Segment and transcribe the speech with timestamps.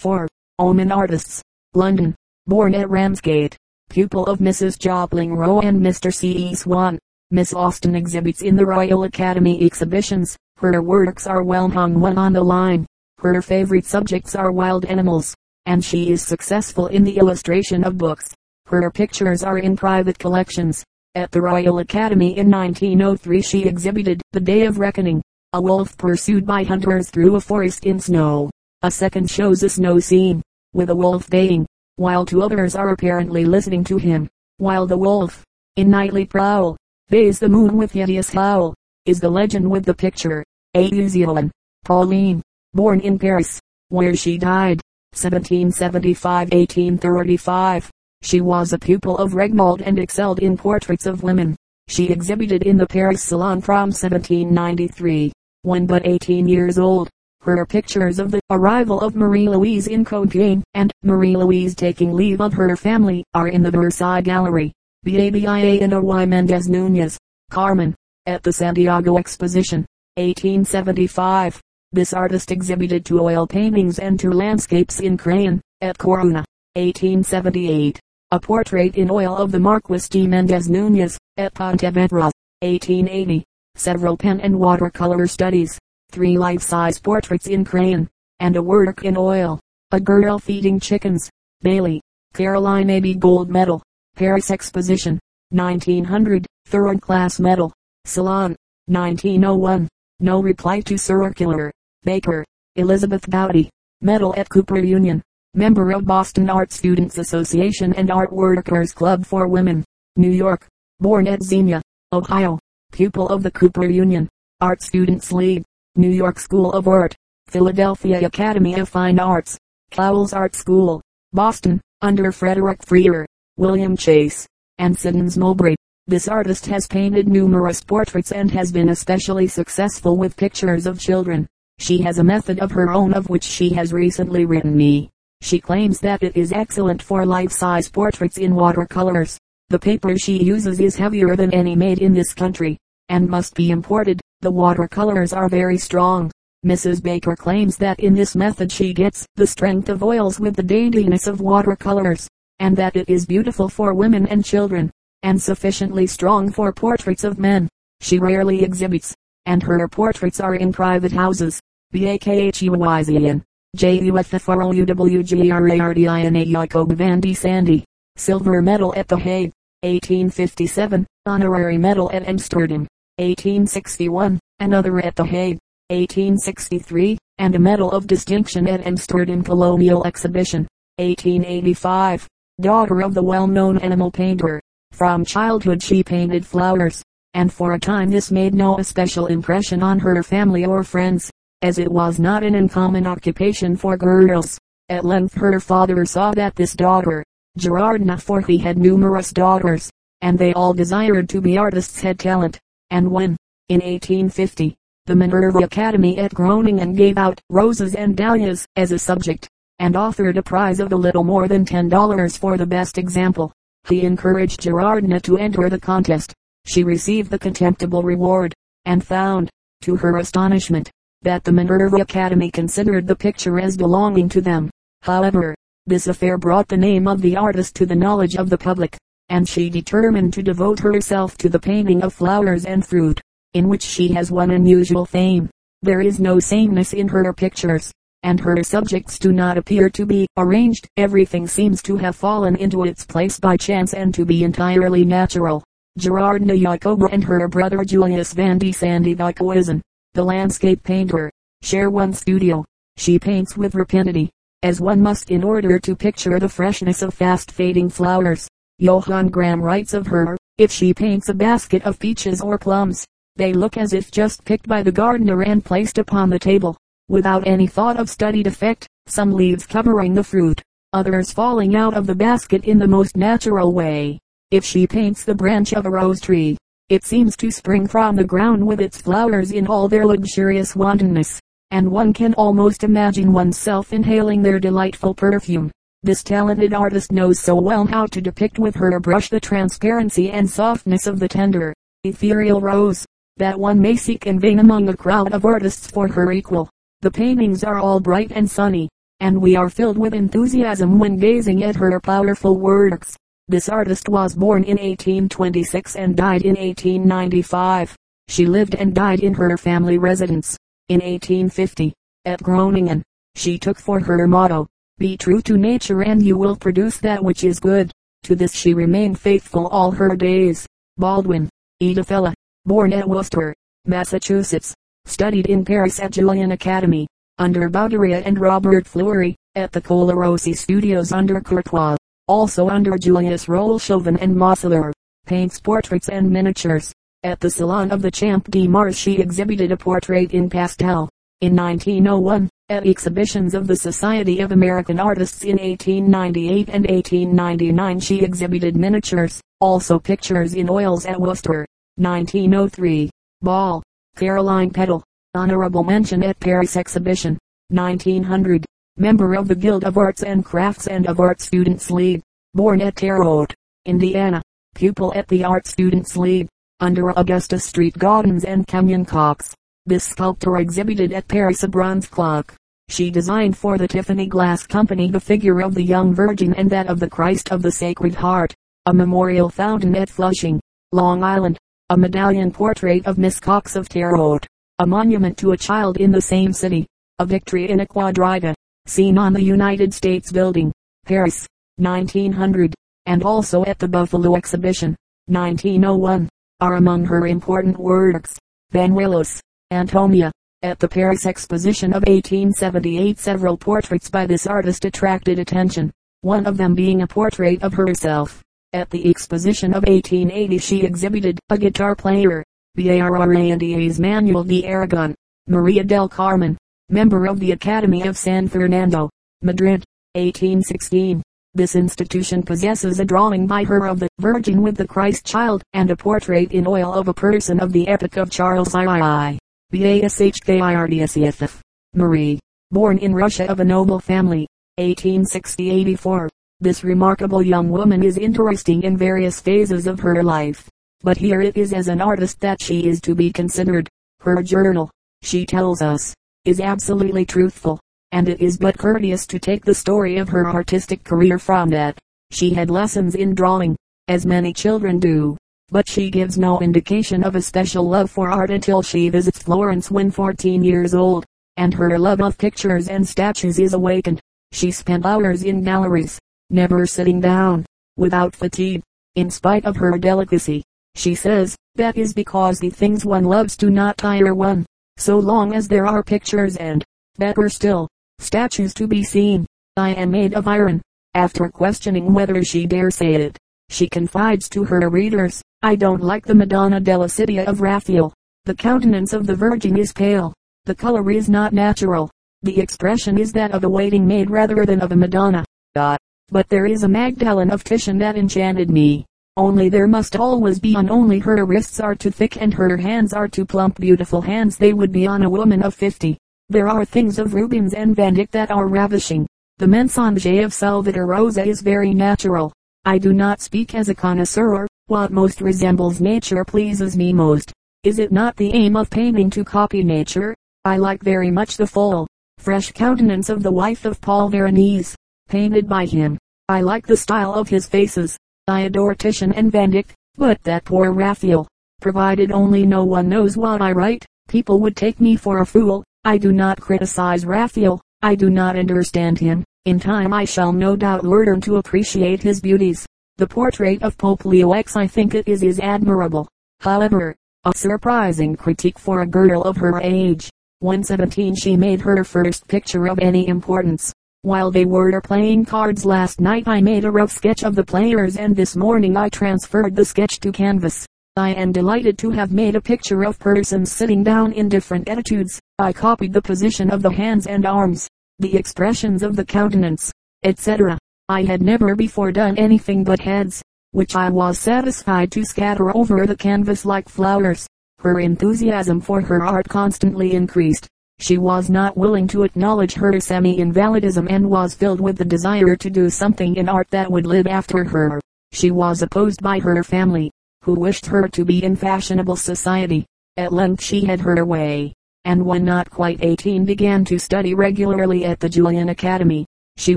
[0.00, 0.26] 4.
[0.58, 1.42] Oman Artists.
[1.74, 2.14] London.
[2.46, 3.54] Born at Ramsgate.
[3.90, 4.78] Pupil of Mrs.
[4.78, 6.12] Jopling Rowe and Mr.
[6.12, 6.32] C.
[6.32, 6.54] E.
[6.54, 6.98] Swan.
[7.30, 10.38] Miss Austen exhibits in the Royal Academy exhibitions.
[10.56, 12.86] Her works are well hung one on the line.
[13.18, 15.34] Her favorite subjects are wild animals,
[15.66, 18.32] and she is successful in the illustration of books.
[18.68, 20.82] Her pictures are in private collections.
[21.14, 25.20] At the Royal Academy in 1903 she exhibited The Day of Reckoning,
[25.52, 28.48] a wolf pursued by hunters through a forest in snow.
[28.82, 30.40] A second shows a snow scene,
[30.72, 31.66] with a wolf baying,
[31.96, 34.26] while two others are apparently listening to him,
[34.56, 35.44] while the wolf,
[35.76, 36.78] in nightly prowl,
[37.10, 38.72] bays the moon with hideous howl,
[39.04, 40.42] is the legend with the picture.
[40.74, 40.88] A.
[40.88, 41.50] Uzielin,
[41.84, 42.40] Pauline,
[42.72, 44.80] born in Paris, where she died,
[45.14, 47.88] 1775-1835.
[48.22, 51.54] She was a pupil of Regnault and excelled in portraits of women.
[51.88, 57.10] She exhibited in the Paris Salon from 1793, when but 18 years old.
[57.42, 62.76] Her pictures of the arrival of Marie-Louise in Compiègne, and Marie-Louise taking leave of her
[62.76, 64.72] family, are in the Versailles Gallery.
[65.06, 66.26] Babia and Y.
[66.26, 67.18] Mendez Nunez,
[67.50, 67.94] Carmen,
[68.26, 71.58] at the Santiago Exposition, 1875.
[71.92, 77.98] This artist exhibited two oil paintings and two landscapes in crayon, at Corona, 1878.
[78.32, 82.30] A portrait in oil of the Marquis de Mendez Nunez, at Pontevedra,
[82.60, 83.42] 1880.
[83.76, 85.79] Several pen and watercolor studies.
[86.10, 88.08] Three life-size portraits in crayon,
[88.40, 89.60] and a work in oil.
[89.92, 91.30] A girl feeding chickens.
[91.62, 92.00] Bailey,
[92.34, 93.00] Caroline A.
[93.00, 93.14] B.
[93.14, 93.80] Gold Medal.
[94.16, 97.72] Paris Exposition, 1900, third class medal.
[98.04, 99.88] Salon, 1901.
[100.18, 101.72] No reply to circular.
[102.02, 102.44] Baker,
[102.76, 103.70] Elizabeth Gowdy.
[104.00, 105.22] Medal at Cooper Union.
[105.54, 109.84] Member of Boston Art Students Association and Art Workers Club for Women.
[110.16, 110.66] New York.
[110.98, 112.58] Born at Xenia, Ohio.
[112.92, 114.28] Pupil of the Cooper Union.
[114.60, 115.64] Art Students League.
[115.96, 117.16] New York School of Art.
[117.48, 119.58] Philadelphia Academy of Fine Arts.
[119.90, 121.02] Cowles Art School.
[121.32, 123.26] Boston, under Frederick Freer.
[123.56, 124.46] William Chase,
[124.78, 125.74] and Siddons Mowbray.
[126.06, 131.46] This artist has painted numerous portraits and has been especially successful with pictures of children.
[131.78, 135.10] She has a method of her own of which she has recently written me.
[135.42, 139.38] She claims that it is excellent for life-size portraits in watercolors.
[139.70, 142.78] The paper she uses is heavier than any made in this country,
[143.08, 144.19] and must be imported.
[144.42, 146.30] The watercolors are very strong.
[146.64, 147.02] Mrs.
[147.02, 151.26] Baker claims that in this method she gets the strength of oils with the daintiness
[151.26, 152.28] of watercolors
[152.60, 154.92] and that it is beautiful for women and children,
[155.22, 157.68] and sufficiently strong for portraits of men.
[158.00, 159.14] She rarely exhibits,
[159.46, 161.60] and her portraits are in private houses.
[161.90, 163.42] B-A-K-H-U-Y-Z-N.
[163.76, 167.84] J-U-F-F-R-O-U-W-G-R-A-R-D-I-N-A Jacob Van Sandy.
[168.16, 169.52] Silver Medal at The Hague.
[169.82, 171.06] 1857.
[171.24, 172.86] Honorary Medal at Amsterdam.
[173.18, 174.38] 1861.
[174.58, 175.58] Another at The Hague.
[175.88, 177.18] 1863.
[177.38, 180.66] And a Medal of Distinction at Amsterdam Colonial Exhibition.
[180.98, 182.28] 1885
[182.60, 184.60] daughter of the well-known animal painter.
[184.92, 189.98] From childhood she painted flowers, and for a time this made no especial impression on
[189.98, 191.30] her family or friends,
[191.62, 194.58] as it was not an uncommon occupation for girls.
[194.88, 197.24] At length her father saw that this daughter,
[197.58, 199.90] Gerardina for he had numerous daughters,
[200.20, 202.58] and they all desired to be artists had talent,
[202.90, 203.36] and when,
[203.68, 209.48] in 1850, the Minerva Academy at Groningen gave out Roses and Dahlias as a subject,
[209.78, 213.52] and offered a prize of a little more than $10 for the best example.
[213.88, 216.34] He encouraged Gerardina to enter the contest.
[216.66, 219.48] She received the contemptible reward, and found,
[219.82, 220.90] to her astonishment,
[221.22, 224.70] that the Minerva Academy considered the picture as belonging to them.
[225.02, 225.54] However,
[225.86, 228.96] this affair brought the name of the artist to the knowledge of the public,
[229.30, 233.20] and she determined to devote herself to the painting of flowers and fruit,
[233.54, 235.48] in which she has won unusual fame.
[235.82, 237.92] There is no sameness in her pictures,
[238.22, 240.88] and her subjects do not appear to be arranged.
[240.96, 245.62] Everything seems to have fallen into its place by chance and to be entirely natural.
[245.98, 249.80] Gerardina Jacoba and her brother Julius van de Sande Bakhuyzen,
[250.14, 251.30] the landscape painter,
[251.62, 252.64] share one studio.
[252.96, 254.30] She paints with rapidity,
[254.62, 258.48] as one must in order to picture the freshness of fast fading flowers.
[258.80, 263.04] Johann Graham writes of her, if she paints a basket of peaches or plums,
[263.36, 266.76] they look as if just picked by the gardener and placed upon the table
[267.10, 270.62] without any thought of studied effect, some leaves covering the fruit,
[270.92, 274.18] others falling out of the basket in the most natural way.
[274.50, 276.56] If she paints the branch of a rose tree,
[276.88, 281.38] it seems to spring from the ground with its flowers in all their luxurious wantonness,
[281.70, 285.70] and one can almost imagine oneself inhaling their delightful perfume.
[286.02, 290.48] This talented artist knows so well how to depict with her brush the transparency and
[290.48, 291.74] softness of the tender,
[292.04, 293.04] ethereal rose,
[293.36, 296.70] that one may seek in vain among a crowd of artists for her equal.
[297.02, 298.88] The paintings are all bright and sunny,
[299.20, 303.14] and we are filled with enthusiasm when gazing at her powerful works.
[303.48, 307.94] This artist was born in 1826 and died in 1895.
[308.28, 310.56] She lived and died in her family residence.
[310.88, 311.92] In 1850,
[312.24, 313.02] at Groningen,
[313.34, 314.66] she took for her motto,
[315.00, 317.90] be true to nature and you will produce that which is good.
[318.24, 320.66] To this she remained faithful all her days.
[320.98, 321.48] Baldwin,
[321.82, 322.34] Edithella,
[322.66, 323.54] born at Worcester,
[323.86, 324.74] Massachusetts,
[325.06, 327.06] studied in Paris at Julian Academy,
[327.38, 331.96] under Baudelaire and Robert Fleury, at the Colarossi Studios under Courtois,
[332.28, 334.92] also under Julius Rolshoven and Mosseler,
[335.24, 336.92] paints portraits and miniatures.
[337.22, 341.08] At the Salon of the Champ de Mars she exhibited a portrait in pastel.
[341.40, 348.22] In 1901, at exhibitions of the Society of American Artists in 1898 and 1899 she
[348.22, 351.66] exhibited miniatures, also pictures in oils at Worcester.
[351.96, 353.10] 1903,
[353.42, 353.82] Ball,
[354.16, 355.02] Caroline Peddle.
[355.34, 357.36] honorable mention at Paris Exhibition.
[357.70, 358.64] 1900,
[358.96, 362.22] member of the Guild of Arts and Crafts and of Art Students League,
[362.54, 364.42] born at Terre Haute, Indiana,
[364.74, 366.48] pupil at the Art Students League,
[366.80, 369.54] under Augusta Street Gaudens and Kenyon Cox.
[369.86, 372.54] This sculptor exhibited at Paris a bronze clock.
[372.90, 376.88] She designed for the Tiffany Glass Company the figure of the young Virgin and that
[376.88, 378.52] of the Christ of the Sacred Heart,
[378.86, 380.60] a memorial fountain at Flushing,
[380.90, 381.56] Long Island,
[381.90, 384.40] a medallion portrait of Miss Cox of Terre
[384.80, 386.84] a monument to a child in the same city,
[387.20, 388.54] a victory in a quadriga,
[388.86, 390.72] seen on the United States Building,
[391.06, 391.46] Paris,
[391.76, 392.74] 1900,
[393.06, 394.96] and also at the Buffalo Exhibition,
[395.26, 396.28] 1901,
[396.60, 398.36] are among her important works.
[398.72, 399.38] Banuelos,
[399.70, 400.32] Antonia.
[400.62, 405.90] At the Paris Exposition of 1878 several portraits by this artist attracted attention,
[406.20, 408.42] one of them being a portrait of herself.
[408.74, 412.44] At the Exposition of 1880 she exhibited a guitar player,
[412.76, 415.14] Barrandi's Manuel de Aragon,
[415.48, 416.58] Maria del Carmen,
[416.90, 419.08] member of the Academy of San Fernando,
[419.40, 419.82] Madrid,
[420.12, 421.22] 1816.
[421.54, 425.90] This institution possesses a drawing by her of the Virgin with the Christ child, and
[425.90, 429.39] a portrait in oil of a person of the epoch of Charles III.
[429.72, 431.60] BASHKIRTSEFF.
[431.94, 432.38] Marie,
[432.70, 434.46] born in Russia of a noble family,
[434.78, 436.28] 1860-84.
[436.60, 440.68] This remarkable young woman is interesting in various phases of her life.
[441.02, 443.88] But here it is as an artist that she is to be considered.
[444.20, 444.90] Her journal,
[445.22, 446.14] she tells us,
[446.44, 447.80] is absolutely truthful
[448.12, 451.98] and it is but courteous to take the story of her artistic career from that.
[452.30, 453.76] She had lessons in drawing,
[454.08, 455.36] as many children do,
[455.70, 459.90] but she gives no indication of a special love for art until she visits Florence
[459.90, 461.24] when 14 years old,
[461.56, 464.20] and her love of pictures and statues is awakened.
[464.52, 466.18] She spent hours in galleries,
[466.50, 467.64] never sitting down,
[467.96, 468.82] without fatigue,
[469.14, 470.64] in spite of her delicacy.
[470.96, 474.66] She says, that is because the things one loves do not tire one,
[474.96, 476.84] so long as there are pictures and,
[477.16, 477.88] better still,
[478.18, 479.46] statues to be seen.
[479.76, 480.82] I am made of iron.
[481.14, 483.38] After questioning whether she dare say it,
[483.70, 488.12] she confides to her readers, I don't like the Madonna della Città of Raphael.
[488.44, 490.32] The countenance of the Virgin is pale.
[490.64, 492.10] The color is not natural.
[492.42, 495.44] The expression is that of a waiting maid rather than of a Madonna.
[495.74, 499.04] But there is a Magdalen of Titian that enchanted me.
[499.36, 503.12] Only there must always be on only her wrists are too thick and her hands
[503.12, 506.18] are too plump beautiful hands they would be on a woman of fifty.
[506.48, 509.26] There are things of Rubens and Van Dyck that are ravishing.
[509.58, 512.52] The mensonge of Salvator Rosa is very natural.
[512.86, 514.66] I do not speak as a connoisseur.
[514.86, 517.52] What most resembles nature pleases me most.
[517.84, 520.34] Is it not the aim of painting to copy nature?
[520.64, 522.06] I like very much the full,
[522.38, 524.96] fresh countenance of the wife of Paul Veronese,
[525.28, 526.16] painted by him.
[526.48, 528.16] I like the style of his faces.
[528.48, 531.46] I adore Titian and Van Dyck, but that poor Raphael,
[531.82, 535.84] provided only no one knows what I write, people would take me for a fool.
[536.04, 537.82] I do not criticize Raphael.
[538.00, 539.44] I do not understand him.
[539.66, 542.86] In time I shall no doubt learn to appreciate his beauties.
[543.18, 546.26] The portrait of Pope Leo X I think it is, is admirable.
[546.60, 547.14] However,
[547.44, 550.30] a surprising critique for a girl of her age.
[550.60, 553.92] When 17 she made her first picture of any importance.
[554.22, 558.16] While they were playing cards last night I made a rough sketch of the players
[558.16, 560.86] and this morning I transferred the sketch to canvas.
[561.16, 565.38] I am delighted to have made a picture of persons sitting down in different attitudes.
[565.58, 569.90] I copied the position of the hands and arms, the expressions of the countenance,
[570.22, 570.78] etc.
[571.08, 576.06] I had never before done anything but heads, which I was satisfied to scatter over
[576.06, 577.46] the canvas like flowers.
[577.78, 580.68] Her enthusiasm for her art constantly increased.
[580.98, 585.70] She was not willing to acknowledge her semi-invalidism and was filled with the desire to
[585.70, 588.00] do something in art that would live after her.
[588.32, 590.10] She was opposed by her family,
[590.44, 592.84] who wished her to be in fashionable society.
[593.16, 594.74] At length she had her way.
[595.04, 599.26] And when not quite 18 began to study regularly at the Julian Academy.
[599.56, 599.76] She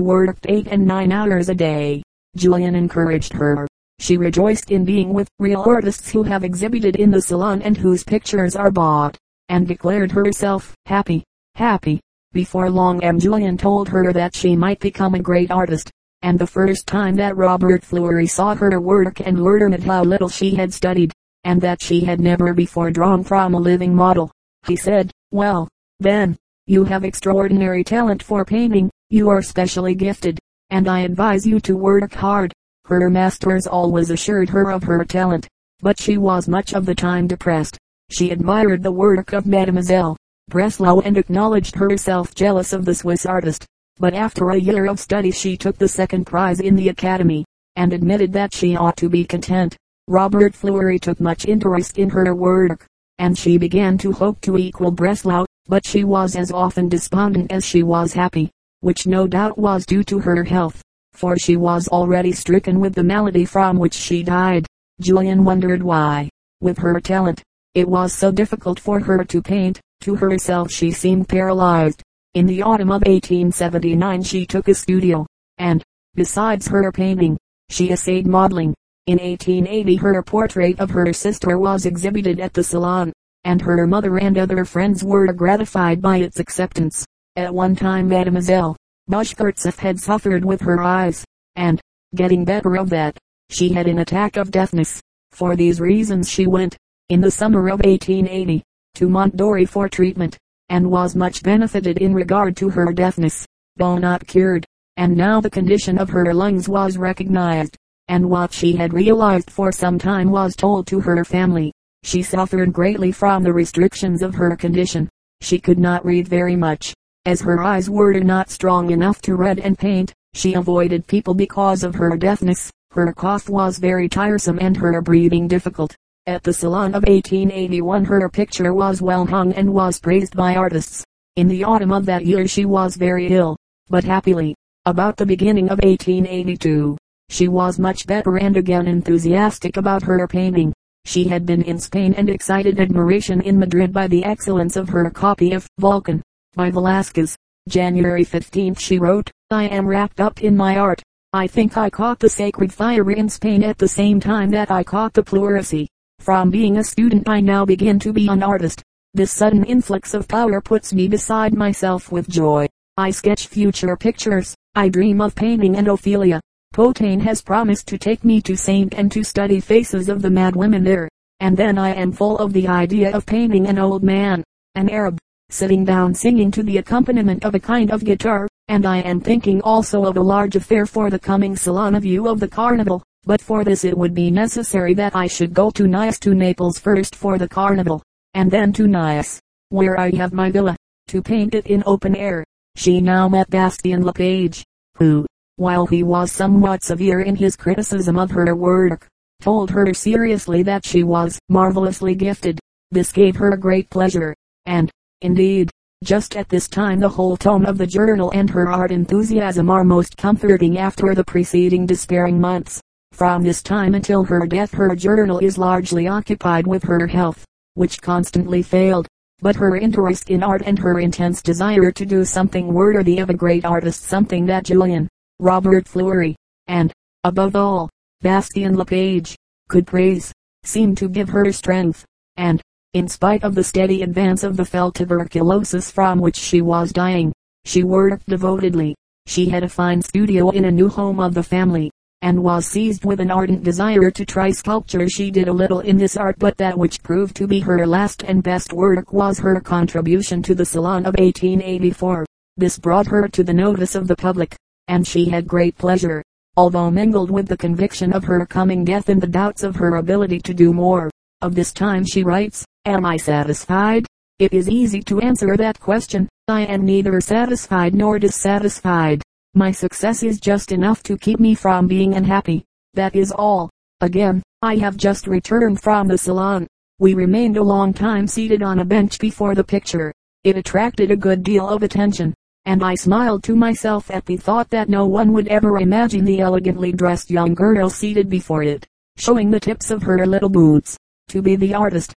[0.00, 2.02] worked eight and nine hours a day.
[2.36, 3.66] Julian encouraged her.
[4.00, 8.04] She rejoiced in being with real artists who have exhibited in the salon and whose
[8.04, 9.16] pictures are bought,
[9.48, 12.00] and declared herself happy, happy.
[12.32, 13.18] Before long M.
[13.18, 15.90] Julian told her that she might become a great artist,
[16.22, 20.54] and the first time that Robert Fleury saw her work and learned how little she
[20.56, 21.12] had studied,
[21.44, 24.32] and that she had never before drawn from a living model,
[24.66, 25.68] he said, well,
[26.00, 30.38] then, you have extraordinary talent for painting, you are specially gifted,
[30.70, 32.52] and I advise you to work hard.
[32.86, 35.48] Her masters always assured her of her talent,
[35.80, 37.78] but she was much of the time depressed.
[38.10, 40.16] She admired the work of Mademoiselle
[40.48, 43.64] Breslau and acknowledged herself jealous of the Swiss artist.
[43.98, 47.44] But after a year of study she took the second prize in the academy,
[47.76, 49.76] and admitted that she ought to be content.
[50.06, 52.86] Robert Fleury took much interest in her work,
[53.18, 57.64] and she began to hope to equal Breslau, but she was as often despondent as
[57.64, 62.32] she was happy, which no doubt was due to her health, for she was already
[62.32, 64.66] stricken with the malady from which she died.
[65.00, 66.28] Julian wondered why,
[66.60, 67.42] with her talent,
[67.74, 69.80] it was so difficult for her to paint.
[70.02, 72.02] To herself she seemed paralyzed.
[72.34, 75.82] In the autumn of 1879 she took a studio, and,
[76.14, 77.38] besides her painting,
[77.70, 78.74] she essayed modeling.
[79.06, 83.12] In 1880 her portrait of her sister was exhibited at the Salon,
[83.44, 87.04] and her mother and other friends were gratified by its acceptance.
[87.36, 88.78] At one time Mademoiselle
[89.10, 91.22] Bashkirtseff had suffered with her eyes,
[91.54, 91.82] and,
[92.14, 93.18] getting better of that,
[93.50, 95.02] she had an attack of deafness.
[95.32, 96.78] For these reasons she went,
[97.10, 98.62] in the summer of 1880,
[98.94, 100.38] to Mont-Dore for treatment,
[100.70, 103.44] and was much benefited in regard to her deafness,
[103.76, 104.64] though not cured,
[104.96, 107.76] and now the condition of her lungs was recognized
[108.08, 111.72] and what she had realized for some time was told to her family.
[112.02, 115.08] She suffered greatly from the restrictions of her condition.
[115.40, 116.94] She could not read very much,
[117.24, 120.12] as her eyes were not strong enough to read and paint.
[120.34, 122.70] She avoided people because of her deafness.
[122.90, 125.96] Her cough was very tiresome and her breathing difficult.
[126.26, 131.04] At the Salon of 1881 her picture was well hung and was praised by artists.
[131.36, 133.56] In the autumn of that year she was very ill,
[133.88, 134.54] but happily,
[134.86, 136.96] about the beginning of 1882,
[137.34, 140.72] she was much better and again enthusiastic about her painting.
[141.04, 145.10] She had been in Spain and excited admiration in Madrid by the excellence of her
[145.10, 146.22] copy of Vulcan,
[146.54, 147.36] by Velasquez.
[147.68, 151.02] January 15 she wrote, I am wrapped up in my art.
[151.32, 154.84] I think I caught the sacred fire in Spain at the same time that I
[154.84, 155.88] caught the pleurisy.
[156.20, 158.80] From being a student I now begin to be an artist.
[159.12, 162.68] This sudden influx of power puts me beside myself with joy.
[162.96, 164.54] I sketch future pictures.
[164.76, 166.40] I dream of painting and Ophelia.
[166.74, 170.56] Potain has promised to take me to Saint and to study faces of the mad
[170.56, 174.42] women there, and then I am full of the idea of painting an old man,
[174.74, 175.16] an Arab,
[175.50, 179.62] sitting down singing to the accompaniment of a kind of guitar, and I am thinking
[179.62, 183.62] also of a large affair for the coming salon view of the carnival, but for
[183.62, 187.38] this it would be necessary that I should go to Nice to Naples first for
[187.38, 188.02] the carnival,
[188.34, 190.74] and then to Nice, where I have my villa,
[191.06, 192.42] to paint it in open air.
[192.74, 194.64] She now met Bastien Lepage,
[194.96, 195.24] who,
[195.56, 199.06] while he was somewhat severe in his criticism of her work,
[199.40, 202.58] told her seriously that she was marvelously gifted.
[202.90, 204.34] This gave her great pleasure,
[204.66, 205.70] and, indeed,
[206.02, 209.84] just at this time the whole tone of the journal and her art enthusiasm are
[209.84, 212.80] most comforting after the preceding despairing months.
[213.12, 217.44] From this time until her death her journal is largely occupied with her health,
[217.74, 219.06] which constantly failed.
[219.40, 223.34] But her interest in art and her intense desire to do something worthy of a
[223.34, 225.08] great artist something that Julian,
[225.40, 226.36] Robert Fleury,
[226.68, 226.92] and,
[227.24, 229.36] above all, Bastien Lepage,
[229.68, 232.04] could praise, seemed to give her strength,
[232.36, 232.62] and,
[232.92, 237.32] in spite of the steady advance of the fell tuberculosis from which she was dying,
[237.64, 238.94] she worked devotedly.
[239.26, 241.90] She had a fine studio in a new home of the family,
[242.22, 245.08] and was seized with an ardent desire to try sculpture.
[245.08, 248.22] She did a little in this art but that which proved to be her last
[248.22, 252.24] and best work was her contribution to the Salon of 1884.
[252.56, 254.56] This brought her to the notice of the public,
[254.88, 256.22] and she had great pleasure,
[256.56, 260.40] although mingled with the conviction of her coming death and the doubts of her ability
[260.40, 261.10] to do more.
[261.40, 264.06] Of this time she writes, Am I satisfied?
[264.38, 266.28] It is easy to answer that question.
[266.48, 269.22] I am neither satisfied nor dissatisfied.
[269.54, 272.64] My success is just enough to keep me from being unhappy.
[272.94, 273.70] That is all.
[274.00, 276.66] Again, I have just returned from the salon.
[276.98, 280.12] We remained a long time seated on a bench before the picture.
[280.42, 282.34] It attracted a good deal of attention
[282.66, 286.40] and I smiled to myself at the thought that no one would ever imagine the
[286.40, 290.96] elegantly dressed young girl seated before it, showing the tips of her little boots,
[291.28, 292.14] to be the artist.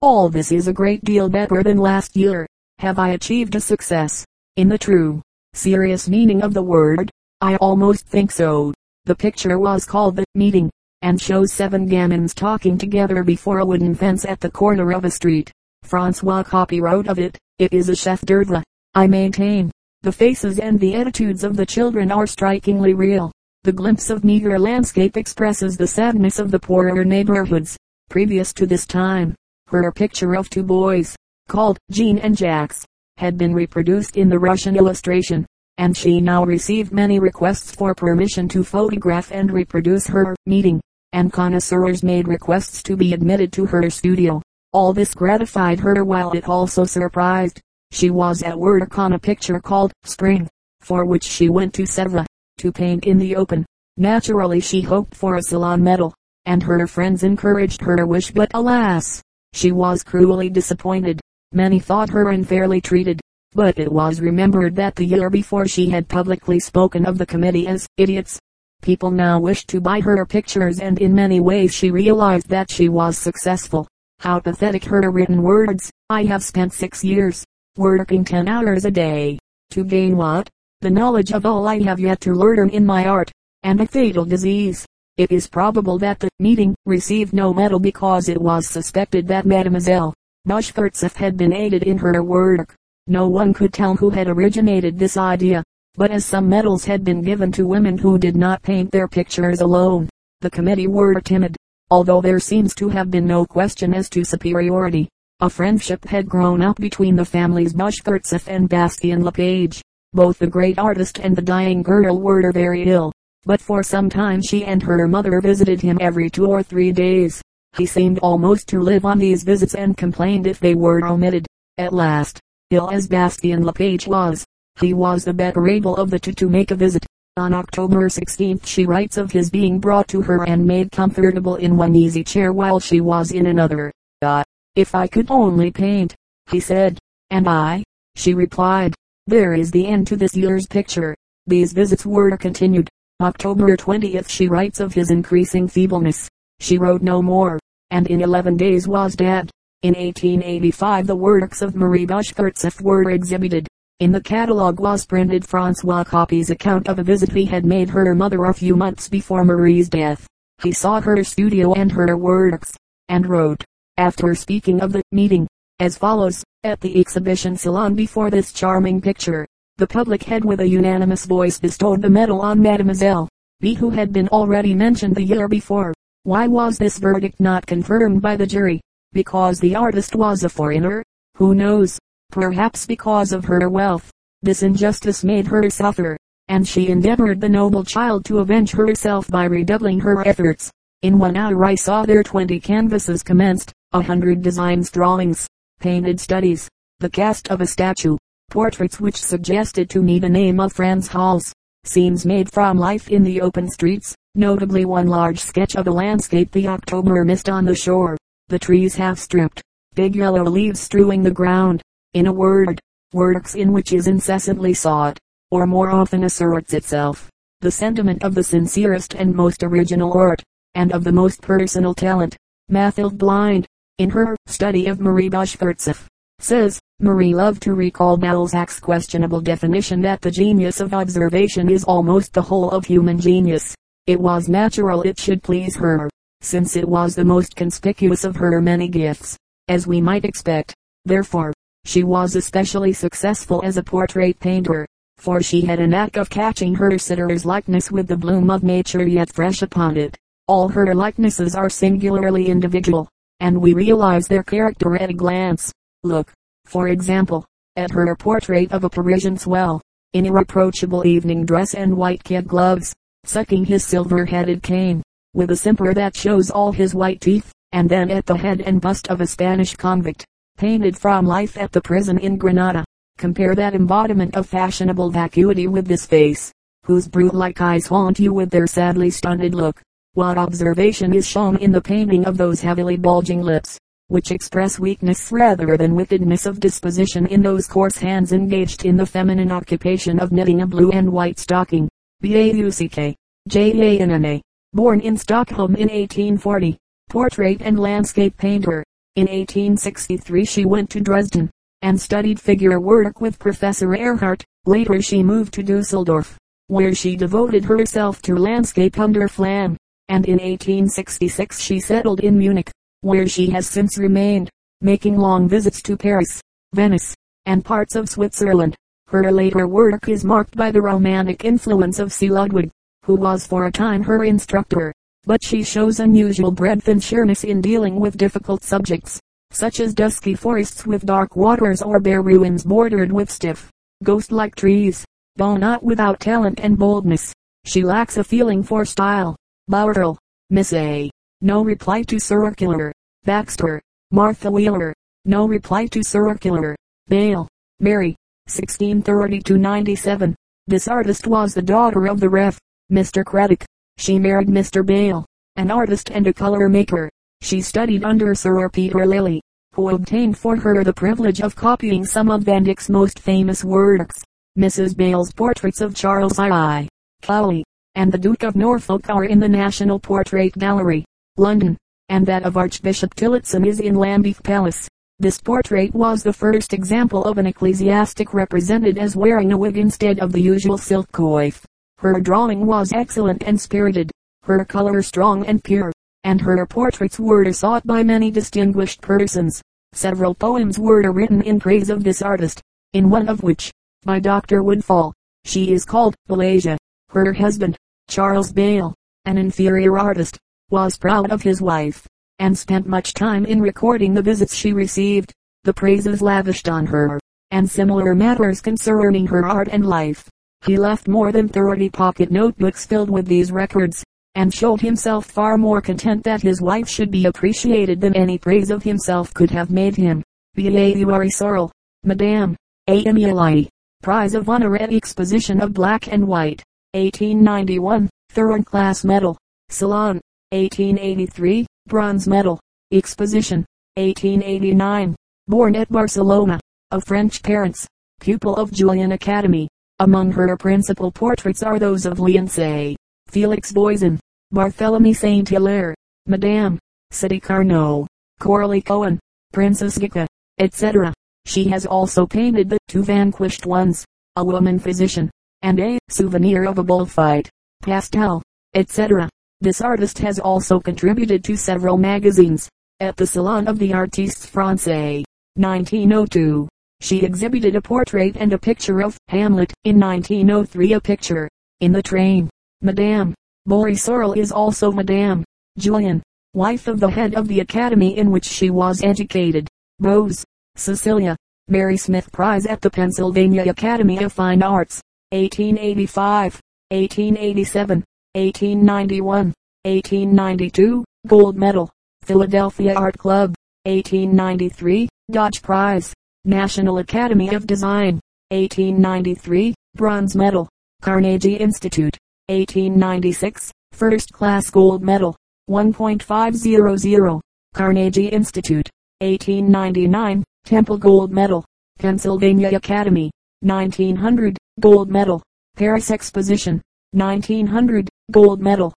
[0.00, 2.46] All this is a great deal better than last year.
[2.78, 4.24] Have I achieved a success?
[4.56, 5.20] In the true,
[5.54, 7.10] serious meaning of the word,
[7.40, 8.72] I almost think so.
[9.04, 10.70] The picture was called The Meeting,
[11.02, 15.10] and shows seven gamins talking together before a wooden fence at the corner of a
[15.10, 15.50] street.
[15.82, 18.62] Francois Coppée wrote of it, it is a chef d'oeuvre.
[18.94, 19.70] I maintain,
[20.02, 23.32] the faces and the attitudes of the children are strikingly real.
[23.64, 27.76] The glimpse of meager landscape expresses the sadness of the poorer neighborhoods.
[28.08, 29.34] Previous to this time,
[29.68, 31.16] her picture of two boys,
[31.48, 32.76] called Jean and Jacques,
[33.16, 35.44] had been reproduced in the Russian illustration,
[35.76, 40.80] and she now received many requests for permission to photograph and reproduce her meeting,
[41.12, 44.40] and connoisseurs made requests to be admitted to her studio.
[44.72, 47.60] All this gratified her while it also surprised.
[47.90, 50.48] She was at work on a picture called Spring,
[50.80, 52.26] for which she went to Sevres,
[52.58, 53.66] to paint in the open.
[53.96, 56.14] Naturally she hoped for a salon medal,
[56.44, 61.20] and her friends encouraged her wish but alas, she was cruelly disappointed.
[61.52, 63.20] Many thought her unfairly treated,
[63.52, 67.66] but it was remembered that the year before she had publicly spoken of the committee
[67.66, 68.38] as idiots.
[68.82, 72.88] People now wished to buy her pictures and in many ways she realized that she
[72.88, 73.88] was successful.
[74.20, 75.90] How pathetic her written words.
[76.10, 77.44] I have spent six years,
[77.78, 79.38] working ten hours a day,
[79.70, 80.50] to gain what?
[80.80, 83.30] The knowledge of all I have yet to learn in my art,
[83.62, 84.84] and a fatal disease.
[85.16, 90.12] It is probable that the meeting received no medal because it was suspected that Mademoiselle
[90.46, 92.74] Bashkirtseff had been aided in her work.
[93.06, 95.62] No one could tell who had originated this idea,
[95.94, 99.60] but as some medals had been given to women who did not paint their pictures
[99.60, 100.08] alone,
[100.40, 101.56] the committee were timid.
[101.90, 105.08] Although there seems to have been no question as to superiority,
[105.40, 109.80] a friendship had grown up between the families Bashkirtseff and Bastien Lepage.
[110.12, 113.12] Both the great artist and the dying girl were very ill,
[113.44, 117.40] but for some time she and her mother visited him every two or three days.
[117.76, 121.46] He seemed almost to live on these visits and complained if they were omitted.
[121.76, 122.40] At last,
[122.70, 124.44] ill as Bastien Lepage was,
[124.80, 127.06] he was the better able of the two to make a visit.
[127.36, 131.76] On October 16 she writes of his being brought to her and made comfortable in
[131.76, 133.92] one easy chair while she was in another.
[134.20, 134.42] Ah,
[134.78, 136.14] if I could only paint,
[136.50, 136.98] he said.
[137.30, 137.82] And I?
[138.14, 138.94] She replied.
[139.26, 141.16] There is the end to this year's picture.
[141.46, 142.88] These visits were continued.
[143.20, 146.28] October 20th she writes of his increasing feebleness.
[146.60, 147.58] She wrote no more
[147.90, 149.50] and in 11 days was dead.
[149.82, 153.66] In 1885 the works of Marie Bashkirtseff were exhibited.
[154.00, 158.14] In the catalogue was printed Francois Coppée's account of a visit he had made her
[158.14, 160.26] mother a few months before Marie's death.
[160.62, 162.76] He saw her studio and her works,
[163.08, 163.64] and wrote,
[163.98, 165.46] after speaking of the meeting,
[165.80, 170.68] as follows, at the exhibition salon before this charming picture, the public had with a
[170.68, 173.28] unanimous voice bestowed the medal on Mademoiselle
[173.60, 175.92] B who had been already mentioned the year before.
[176.22, 178.80] Why was this verdict not confirmed by the jury?
[179.12, 181.02] Because the artist was a foreigner?
[181.36, 181.98] Who knows?
[182.30, 184.10] Perhaps because of her wealth.
[184.42, 189.44] This injustice made her suffer, and she endeavored the noble child to avenge herself by
[189.44, 190.70] redoubling her efforts.
[191.02, 195.46] In one hour I saw their twenty canvases commenced, a hundred designs drawings,
[195.80, 196.68] painted studies,
[197.00, 198.18] the cast of a statue,
[198.50, 203.22] portraits which suggested to me the name of Frans Hals, scenes made from life in
[203.22, 207.74] the open streets, notably one large sketch of a landscape the October mist on the
[207.74, 209.62] shore, the trees half stripped,
[209.94, 211.80] big yellow leaves strewing the ground.
[212.12, 212.78] In a word,
[213.14, 215.18] works in which is incessantly sought,
[215.50, 217.30] or more often asserts itself,
[217.62, 220.42] the sentiment of the sincerest and most original art,
[220.74, 222.36] and of the most personal talent.
[222.68, 223.66] Mathilde Blind,
[223.98, 226.06] in her study of Marie Bashkirtseff,
[226.38, 232.32] says, Marie loved to recall Balzac's questionable definition that the genius of observation is almost
[232.32, 233.74] the whole of human genius.
[234.06, 236.08] It was natural it should please her,
[236.42, 240.74] since it was the most conspicuous of her many gifts, as we might expect.
[241.04, 241.52] Therefore,
[241.84, 246.74] she was especially successful as a portrait painter, for she had a knack of catching
[246.76, 250.16] her sitter's likeness with the bloom of nature yet fresh upon it.
[250.46, 253.08] All her likenesses are singularly individual,
[253.40, 255.72] and we realize their character at a glance.
[256.02, 256.32] Look,
[256.64, 257.44] for example,
[257.76, 259.80] at her portrait of a Parisian swell,
[260.12, 265.02] in irreproachable evening dress and white kid gloves sucking his silver-headed cane,
[265.34, 268.80] with a simper that shows all his white teeth, and then at the head and
[268.80, 270.24] bust of a Spanish convict,
[270.56, 272.84] painted from life at the prison in Granada.
[273.18, 276.52] Compare that embodiment of fashionable vacuity with this face,
[276.84, 279.80] whose brute-like eyes haunt you with their sadly stunted look.
[280.18, 283.78] What observation is shown in the painting of those heavily bulging lips,
[284.08, 289.06] which express weakness rather than wickedness of disposition in those coarse hands engaged in the
[289.06, 291.88] feminine occupation of knitting a blue and white stocking.
[292.20, 293.14] B-A-U-C-K,
[293.46, 296.76] J-A-N-N-A, born in Stockholm in 1840,
[297.08, 298.82] portrait and landscape painter.
[299.14, 301.48] In 1863 she went to Dresden,
[301.82, 304.42] and studied figure work with Professor Erhardt.
[304.66, 309.76] Later she moved to Dusseldorf, where she devoted herself to landscape under Flamm,
[310.08, 315.82] and in 1866 she settled in Munich, where she has since remained, making long visits
[315.82, 316.40] to Paris,
[316.74, 317.14] Venice,
[317.46, 318.76] and parts of Switzerland.
[319.08, 322.28] Her later work is marked by the romantic influence of C.
[322.28, 322.70] Ludwig,
[323.04, 324.92] who was for a time her instructor,
[325.24, 329.18] but she shows unusual breadth and sureness in dealing with difficult subjects,
[329.50, 333.70] such as dusky forests with dark waters or bare ruins bordered with stiff,
[334.04, 335.04] ghost-like trees.
[335.36, 337.32] Though not without talent and boldness,
[337.64, 339.36] she lacks a feeling for style.
[339.68, 341.10] Bowerl, Miss A.
[341.42, 342.90] No reply to circular.
[343.24, 344.94] Baxter, Martha Wheeler.
[345.26, 346.74] No reply to circular.
[347.08, 347.46] Bale,
[347.78, 348.16] Mary,
[348.48, 350.34] 1630-97.
[350.66, 352.58] This artist was the daughter of the Rev.
[352.90, 353.22] Mr.
[353.22, 353.66] Craddock.
[353.98, 354.84] She married Mr.
[354.84, 355.26] Bale,
[355.56, 357.10] an artist and a color maker.
[357.42, 359.42] She studied under Sir Peter Lely,
[359.74, 364.24] who obtained for her the privilege of copying some of Van Dyck's most famous works.
[364.58, 364.96] Mrs.
[364.96, 366.88] Bale's portraits of Charles I.
[367.20, 367.64] Cowley
[367.98, 371.04] and the Duke of Norfolk are in the National Portrait Gallery,
[371.36, 371.76] London,
[372.08, 374.86] and that of Archbishop Tillotson is in Lambeth Palace.
[375.18, 380.20] This portrait was the first example of an ecclesiastic represented as wearing a wig instead
[380.20, 381.64] of the usual silk coif.
[381.98, 384.12] Her drawing was excellent and spirited,
[384.44, 385.90] her color strong and pure,
[386.22, 389.60] and her portraits were sought by many distinguished persons.
[389.92, 393.72] Several poems were written in praise of this artist, in one of which,
[394.04, 394.62] by Dr.
[394.62, 395.12] Woodfall,
[395.44, 396.76] she is called Balasia.
[397.10, 397.74] Her husband,
[398.08, 398.94] Charles Bale,
[399.26, 400.38] an inferior artist,
[400.70, 402.06] was proud of his wife,
[402.38, 405.32] and spent much time in recording the visits she received,
[405.64, 410.28] the praises lavished on her, and similar matters concerning her art and life.
[410.64, 414.02] He left more than 30 pocket notebooks filled with these records,
[414.34, 418.70] and showed himself far more content that his wife should be appreciated than any praise
[418.70, 420.22] of himself could have made him.
[420.54, 421.30] B.A.U.R.E.
[421.30, 421.70] Sorrel,
[422.04, 422.56] Madame,
[422.88, 423.04] A.
[423.04, 423.68] Emily,
[424.02, 426.62] Prize of Honor at Exposition of Black and White,
[426.94, 429.36] 1891, Third Class Medal,
[429.68, 430.20] Salon,
[430.52, 432.58] 1883, Bronze Medal,
[432.92, 435.14] Exposition, 1889,
[435.46, 436.58] born at Barcelona,
[436.90, 437.86] of French parents,
[438.20, 442.96] pupil of Julian Academy, among her principal portraits are those of Leonce,
[443.26, 444.18] Felix Voisin,
[444.54, 446.78] Barthélemy Saint Hilaire, Madame,
[447.10, 448.06] Sadi Carnot,
[448.40, 449.18] Coralie Cohen,
[449.52, 450.26] Princess Gicca,
[450.58, 451.12] etc.
[451.44, 455.30] She has also painted the two vanquished ones, a woman physician,
[455.62, 457.50] and a souvenir of a bullfight,
[457.82, 458.42] pastel,
[458.74, 459.28] etc.
[459.60, 462.68] This artist has also contributed to several magazines.
[463.00, 466.68] At the Salon of the Artistes Français, 1902,
[467.00, 469.72] she exhibited a portrait and a picture of Hamlet.
[469.84, 471.48] In 1903 a picture,
[471.80, 472.48] In the Train.
[472.80, 473.34] Madame,
[473.66, 475.44] Boris Sorel is also Madame,
[475.76, 476.22] Julian,
[476.54, 479.68] wife of the head of the academy in which she was educated.
[479.98, 480.30] Beaux,
[480.76, 481.36] Cecilia,
[481.68, 485.00] Mary Smith Prize at the Pennsylvania Academy of Fine Arts,
[485.32, 486.60] 1885,
[486.90, 489.52] 1887, 1891,
[489.84, 491.90] 1892, Gold Medal,
[492.22, 496.14] Philadelphia Art Club, 1893, Dodge Prize,
[496.44, 500.68] National Academy of Design, 1893, Bronze Medal,
[501.02, 502.16] Carnegie Institute,
[502.48, 505.36] 1896, First Class Gold Medal,
[505.68, 507.40] 1.500,
[507.74, 508.88] Carnegie Institute,
[509.20, 511.64] 1899, Temple Gold Medal,
[511.98, 515.42] Pennsylvania Academy, 1900, Gold Medal,
[515.76, 516.80] Paris Exposition,
[517.12, 518.94] 1900, Gold Medal,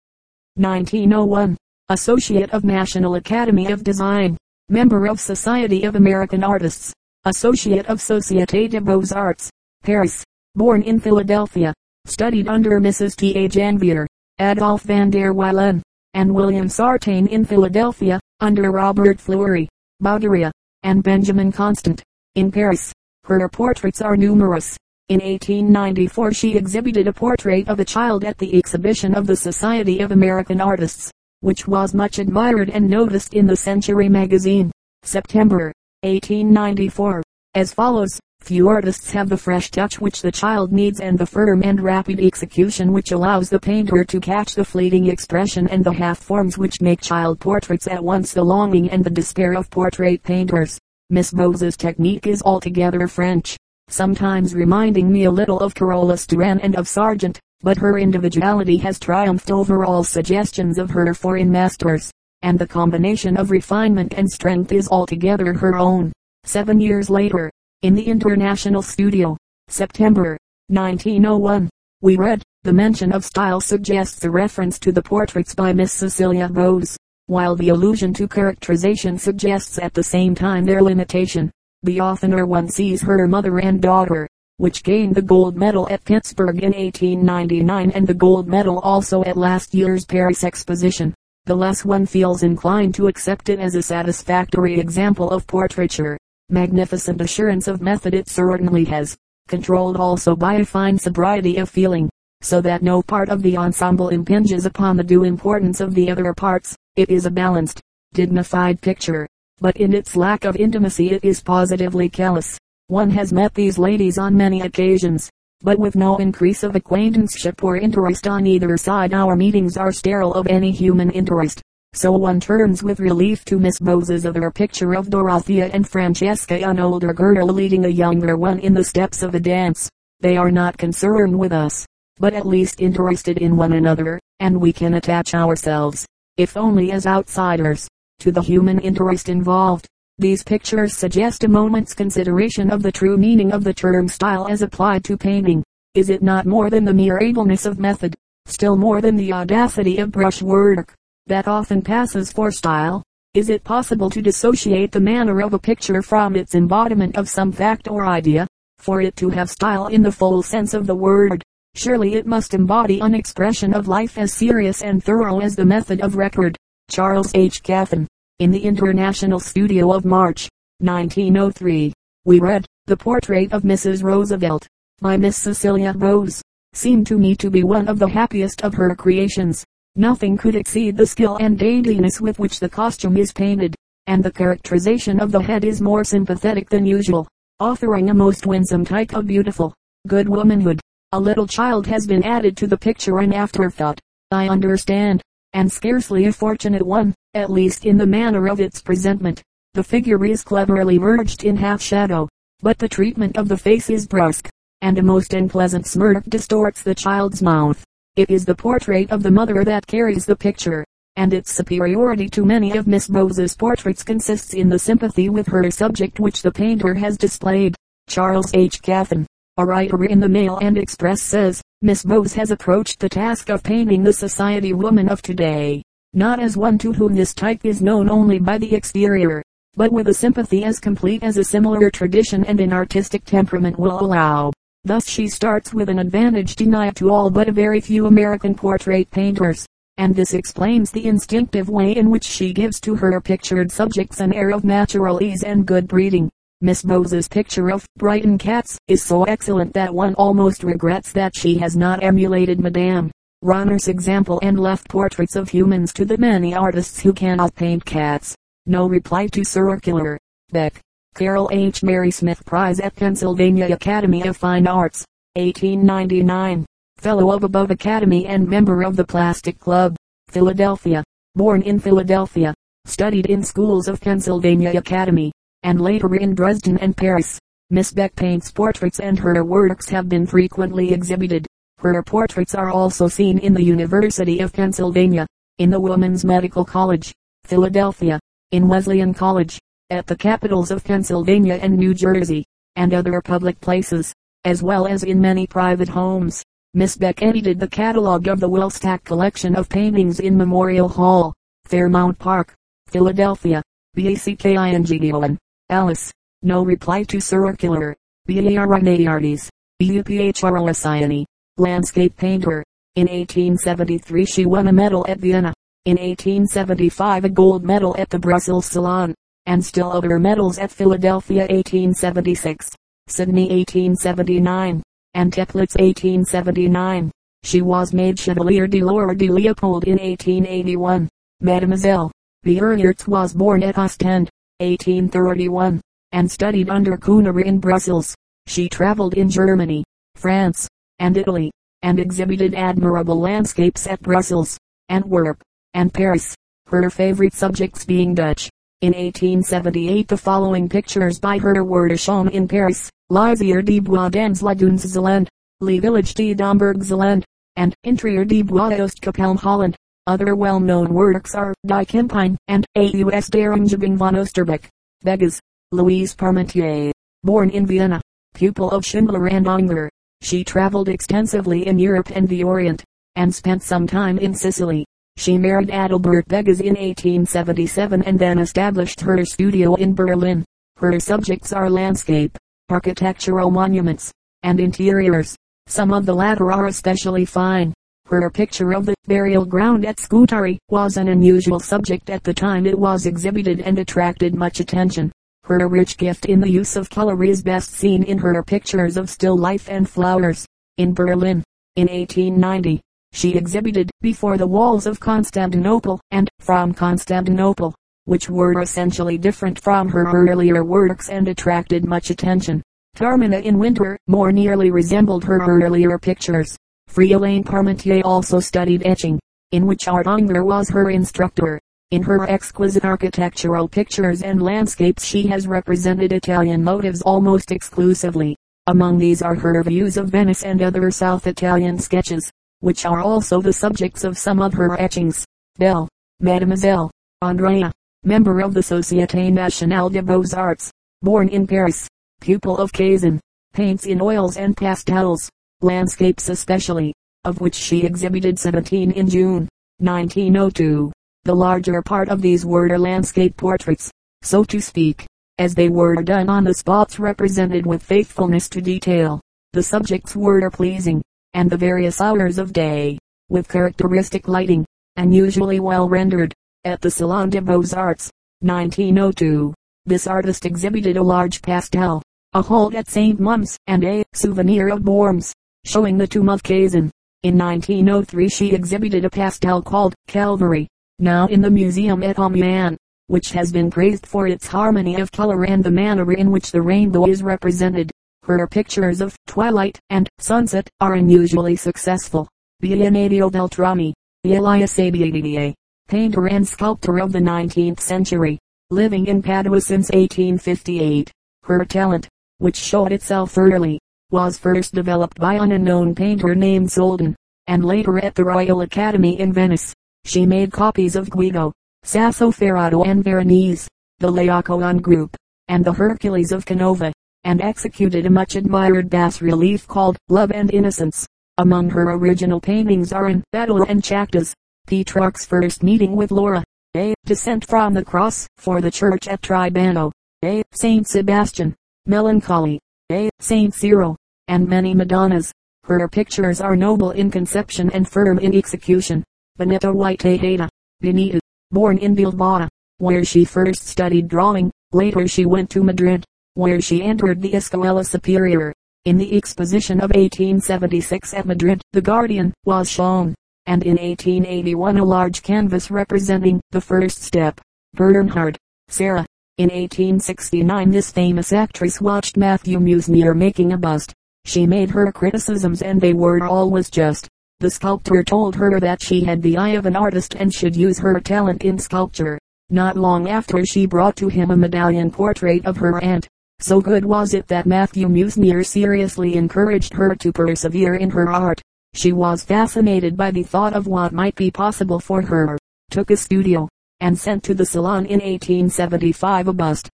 [0.56, 1.56] 1901,
[1.90, 4.36] Associate of National Academy of Design,
[4.68, 6.92] Member of Society of American Artists,
[7.26, 9.50] Associate of Société des Beaux-Arts,
[9.84, 10.24] Paris,
[10.56, 11.72] born in Philadelphia,
[12.06, 13.14] studied under Mrs.
[13.14, 13.36] T.
[13.36, 13.48] A.
[13.48, 14.06] Janvier,
[14.40, 15.80] Adolphe van der Wielen,
[16.14, 19.68] and William Sartain in Philadelphia, under Robert Fleury,
[20.00, 20.50] Bouderia,
[20.82, 22.02] and Benjamin Constant,
[22.34, 22.92] in Paris.
[23.24, 24.76] Her portraits are numerous.
[25.08, 30.00] In 1894 she exhibited a portrait of a child at the exhibition of the Society
[30.00, 34.70] of American Artists, which was much admired and noticed in the Century magazine.
[35.04, 37.22] September, 1894,
[37.54, 38.20] as follows.
[38.40, 42.20] Few artists have the fresh touch which the child needs and the firm and rapid
[42.20, 46.82] execution which allows the painter to catch the fleeting expression and the half forms which
[46.82, 50.78] make child portraits at once the longing and the despair of portrait painters.
[51.08, 53.56] Miss Beaux's technique is altogether French,
[53.88, 58.98] sometimes reminding me a little of Carolus Duran and of Sargent, but her individuality has
[58.98, 64.72] triumphed over all suggestions of her foreign masters and the combination of refinement and strength
[64.72, 66.12] is altogether her own.
[66.44, 67.50] Seven years later,
[67.82, 69.36] in the International Studio,
[69.68, 71.68] September 1901,
[72.00, 76.48] we read, the mention of style suggests a reference to the portraits by Miss Cecilia
[76.48, 76.82] Beaux.
[77.26, 81.50] while the allusion to characterization suggests at the same time their limitation.
[81.84, 86.58] The oftener one sees her mother and daughter, which gained the gold medal at Pittsburgh
[86.58, 91.14] in 1899 and the gold medal also at last year's Paris Exposition,
[91.46, 96.18] the less one feels inclined to accept it as a satisfactory example of portraiture.
[96.50, 102.10] Magnificent assurance of method it certainly has, controlled also by a fine sobriety of feeling,
[102.40, 106.34] so that no part of the ensemble impinges upon the due importance of the other
[106.34, 106.76] parts.
[106.96, 107.80] It is a balanced,
[108.14, 109.28] dignified picture,
[109.60, 112.58] but in its lack of intimacy it is positively callous.
[112.88, 115.30] One has met these ladies on many occasions,
[115.62, 120.34] but with no increase of acquaintanceship or interest on either side our meetings are sterile
[120.34, 121.60] of any human interest.
[121.94, 126.78] So one turns with relief to Miss Beaux's other picture of Dorothea and Francesca an
[126.78, 129.88] older girl leading a younger one in the steps of a dance.
[130.20, 131.86] They are not concerned with us,
[132.18, 137.06] but at least interested in one another, and we can attach ourselves, if only as
[137.06, 139.86] outsiders, to the human interest involved.
[140.18, 144.62] These pictures suggest a moment's consideration of the true meaning of the term style as
[144.62, 145.62] applied to painting.
[145.94, 148.14] Is it not more than the mere ableness of method,
[148.46, 150.94] still more than the audacity of brushwork,
[151.26, 153.02] that often passes for style?
[153.34, 157.52] Is it possible to dissociate the manner of a picture from its embodiment of some
[157.52, 158.46] fact or idea?
[158.78, 161.42] For it to have style in the full sense of the word,
[161.78, 166.00] Surely it must embody an expression of life as serious and thorough as the method
[166.00, 166.56] of record.
[166.90, 167.62] Charles H.
[167.62, 168.06] Caffin.
[168.38, 170.48] In the International Studio of March,
[170.78, 171.92] 1903,
[172.24, 174.02] we read, The Portrait of Mrs.
[174.02, 174.66] Roosevelt,
[175.02, 176.28] by Miss Cecilia Beaux,
[176.72, 179.64] seemed to me to be one of the happiest of her creations.
[179.96, 183.74] Nothing could exceed the skill and daintiness with which the costume is painted,
[184.06, 187.28] and the characterization of the head is more sympathetic than usual,
[187.60, 189.74] offering a most winsome type of beautiful,
[190.06, 190.80] good womanhood.
[191.12, 196.26] A little child has been added to the picture an afterthought, I understand, and scarcely
[196.26, 199.42] a fortunate one, at least in the manner of its presentment.
[199.74, 202.28] The figure is cleverly merged in half shadow,
[202.60, 204.48] but the treatment of the face is brusque,
[204.80, 207.84] and a most unpleasant smirk distorts the child's mouth.
[208.16, 210.84] It is the portrait of the mother that carries the picture,
[211.16, 215.70] and its superiority to many of Miss Beaux's portraits consists in the sympathy with her
[215.70, 217.74] subject which the painter has displayed.
[218.08, 218.80] Charles H.
[218.82, 219.26] Caffin
[219.58, 223.62] a writer in the Mail and Express says, Miss Beaux has approached the task of
[223.62, 225.80] painting the society woman of today,
[226.12, 229.44] not as one to whom this type is known only by the exterior,
[229.76, 234.00] but with a sympathy as complete as a similar tradition and an artistic temperament will
[234.00, 234.52] allow.
[234.82, 239.08] Thus she starts with an advantage denied to all but a very few American portrait
[239.12, 239.64] painters,
[239.98, 244.32] and this explains the instinctive way in which she gives to her pictured subjects an
[244.32, 246.28] air of natural ease and good breeding.
[246.60, 251.56] Miss Beaux's picture of Brighton cats is so excellent that one almost regrets that she
[251.58, 256.98] has not emulated Madame Ronner's example and left portraits of humans to the many artists
[256.98, 258.34] who cannot paint cats.
[258.66, 260.18] No reply to circular.
[260.50, 260.80] Beck.
[261.14, 261.84] Carol H.
[261.84, 265.04] Mary Smith Prize at Pennsylvania Academy of Fine Arts,
[265.36, 266.66] 1899.
[266.96, 269.94] Fellow of Above Academy and member of the Plastic Club,
[270.26, 271.04] Philadelphia.
[271.36, 272.52] Born in Philadelphia.
[272.84, 275.30] Studied in schools of Pennsylvania Academy
[275.62, 277.38] and later in Dresden and Paris.
[277.70, 281.46] Miss Beck paints portraits and her works have been frequently exhibited.
[281.78, 285.26] Her portraits are also seen in the University of Pennsylvania,
[285.58, 287.12] in the Women's Medical College,
[287.44, 288.18] Philadelphia,
[288.50, 289.58] in Wesleyan College,
[289.90, 292.44] at the capitals of Pennsylvania and New Jersey,
[292.76, 294.12] and other public places,
[294.44, 296.42] as well as in many private homes.
[296.74, 302.18] Miss Beck edited the catalogue of the Wilstach collection of paintings in Memorial Hall, Fairmount
[302.18, 302.54] Park,
[302.86, 303.62] Philadelphia.
[303.94, 305.38] B-A-C-K-I-N-G-D-O-N.
[305.70, 306.10] Alice.
[306.42, 307.94] No reply to circular.
[308.26, 309.50] B-A-R-I-N-A-R-D-S.
[309.78, 311.26] B-U-P-H-R-O-S-I-N-E.
[311.58, 312.64] Landscape painter.
[312.96, 315.52] In 1873 she won a medal at Vienna.
[315.84, 319.14] In 1875 a gold medal at the Brussels Salon.
[319.44, 322.70] And still other medals at Philadelphia 1876.
[323.08, 324.82] Sydney 1879.
[325.14, 327.10] And Teplitz 1879.
[327.42, 331.08] She was made Chevalier de l'Ordre de Leopold in 1881.
[331.40, 332.10] Mademoiselle.
[332.44, 335.80] Bieriertz was born at Ostend, 1831,
[336.12, 338.14] and studied under Kuhner in Brussels.
[338.46, 340.68] She traveled in Germany, France,
[340.98, 341.50] and Italy,
[341.82, 345.40] and exhibited admirable landscapes at Brussels, Antwerp,
[345.74, 346.34] and Paris,
[346.66, 348.50] her favorite subjects being Dutch.
[348.80, 354.42] In 1878 the following pictures by her were shown in Paris, Lizier de Bois dans
[354.42, 355.28] la Dunes Zeeland,
[355.60, 357.24] Le Village de Domburg Zeeland,
[357.56, 359.76] and Interieur de Bois Oostkapelle Holland.
[360.08, 363.28] Other well-known works are Die Kempine and A.U.S.
[363.28, 364.66] Darrington von Osterbeck.
[365.02, 365.38] Begas,
[365.70, 366.92] Louise Parmentier.
[367.24, 368.00] Born in Vienna,
[368.32, 369.90] pupil of Schindler and Unger.
[370.22, 372.82] She traveled extensively in Europe and the Orient,
[373.16, 374.86] and spent some time in Sicily.
[375.18, 380.42] She married Adalbert Begas in 1877 and then established her studio in Berlin.
[380.78, 382.34] Her subjects are landscape,
[382.70, 384.10] architectural monuments,
[384.42, 385.36] and interiors.
[385.66, 387.74] Some of the latter are especially fine.
[388.10, 392.64] Her picture of the burial ground at Scutari was an unusual subject at the time
[392.64, 395.12] it was exhibited and attracted much attention.
[395.44, 399.10] Her rich gift in the use of color is best seen in her pictures of
[399.10, 400.46] still life and flowers.
[400.78, 401.44] In Berlin,
[401.76, 402.80] in 1890,
[403.12, 407.74] she exhibited before the walls of Constantinople and from Constantinople,
[408.06, 412.62] which were essentially different from her earlier works and attracted much attention.
[412.96, 416.56] Carmina in winter more nearly resembled her earlier pictures.
[416.88, 419.18] Friolaine Parmentier also studied etching,
[419.52, 421.60] in which Art was her instructor.
[421.90, 428.36] In her exquisite architectural pictures and landscapes she has represented Italian motives almost exclusively.
[428.66, 433.40] Among these are her views of Venice and other South Italian sketches which are also
[433.40, 435.24] the subjects of some of her etchings.
[435.58, 435.88] Belle,
[436.20, 436.90] Mademoiselle,
[437.22, 437.72] Andrea,
[438.02, 440.70] member of the Société Nationale des Beaux-Arts,
[441.02, 441.88] born in Paris,
[442.20, 443.20] pupil of Cazin,
[443.52, 446.94] paints in oils and pastels, landscapes especially,
[447.24, 450.92] of which she exhibited 17 in June, 1902.
[451.24, 453.90] The larger part of these were landscape portraits,
[454.22, 455.04] so to speak,
[455.38, 459.20] as they were done on the spots represented with faithfulness to detail.
[459.52, 461.02] The subjects were pleasing,
[461.34, 464.64] and the various hours of day, with characteristic lighting,
[464.96, 466.34] and usually well rendered.
[466.64, 469.54] At the Salon des Beaux-Arts, 1902,
[469.86, 473.18] this artist exhibited a large pastel, a hold at St.
[473.18, 475.32] Mum's, and a souvenir of Worms,
[475.68, 476.90] showing the tomb of Cazin.
[477.24, 480.66] In 1903 she exhibited a pastel called Calvary,
[480.98, 482.78] now in the museum at Amiens,
[483.08, 486.62] which has been praised for its harmony of color and the manner in which the
[486.62, 487.90] rainbow is represented.
[488.22, 492.28] Her pictures of twilight and sunset are unusually successful.
[492.62, 493.92] Bionnadio Beltrami,
[494.24, 495.52] Elias Abiadier,
[495.86, 498.38] painter and sculptor of the 19th century,
[498.70, 501.10] living in Padua since 1858.
[501.42, 503.78] Her talent, which showed itself early,
[504.10, 507.14] was first developed by an unknown painter named Soldan,
[507.46, 509.74] and later at the Royal Academy in Venice.
[510.04, 511.52] She made copies of Guido,
[511.84, 513.68] Sassoferrato and Veronese,
[513.98, 515.16] the Laocoon group,
[515.48, 516.92] and the Hercules of Canova
[517.24, 521.06] and executed a much admired bas-relief called Love and Innocence.
[521.36, 524.32] Among her original paintings are in Battle and Chactas,
[524.66, 526.42] Petrarch's first meeting with Laura,
[526.76, 529.92] a Descent from the Cross for the Church at Tribano,
[530.24, 531.54] a Saint Sebastian,
[531.86, 533.96] Melancholy, a Saint Cyril,
[534.28, 535.30] and many Madonnas.
[535.64, 539.04] Her pictures are noble in conception and firm in execution.
[539.36, 540.48] Benita White Tejeda,
[540.80, 541.20] Benita,
[541.50, 542.48] born in Bilbao,
[542.78, 547.86] where she first studied drawing, later she went to Madrid, where she entered the Escuela
[547.86, 548.54] Superior.
[548.86, 554.84] In the exposition of 1876 at Madrid, The Guardian was shown, and in 1881 a
[554.84, 557.38] large canvas representing the first step.
[557.74, 559.04] Bernhardt, Sarah.
[559.38, 563.94] In 1869 this famous actress watched Mathieu Meusnier making a bust.
[564.24, 567.06] She made her criticisms and they were always just.
[567.38, 570.80] The sculptor told her that she had the eye of an artist and should use
[570.80, 572.18] her talent in sculpture.
[572.50, 576.08] Not long after she brought to him a medallion portrait of her aunt,
[576.40, 581.40] so good was it that Mathieu Meusnier seriously encouraged her to persevere in her art.
[581.74, 585.38] She was fascinated by the thought of what might be possible for her,
[585.70, 586.48] took a studio,
[586.80, 589.68] and sent to the Salon in 1875 a bust,